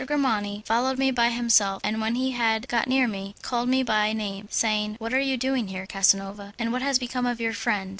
Grimani 0.07 0.63
followed 0.65 0.97
me 0.97 1.11
by 1.11 1.29
himself, 1.29 1.79
and 1.83 2.01
when 2.01 2.15
he 2.15 2.31
had 2.31 2.67
got 2.67 2.87
near 2.87 3.07
me, 3.07 3.35
called 3.43 3.69
me 3.69 3.83
by 3.83 4.13
name, 4.13 4.47
saying, 4.49 4.95
"What 4.97 5.13
are 5.13 5.19
you 5.19 5.37
doing 5.37 5.67
here, 5.67 5.85
Casanova, 5.85 6.55
and 6.57 6.71
what 6.73 6.81
has 6.81 6.97
become 6.97 7.27
of 7.27 7.39
your 7.39 7.53
friend?" 7.53 7.89